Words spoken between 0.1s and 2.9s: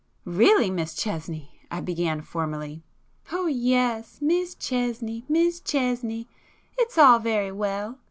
"Really, Miss Chesney," I began formally.